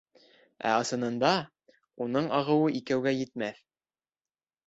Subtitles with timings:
[0.69, 1.33] Ә ысынында,
[2.05, 3.63] уның ағыуы икәүгә етмәҫ...